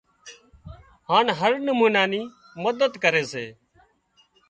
[1.09, 2.21] هانَ هر نمونا نِي
[2.63, 3.45] مدد ڪري سي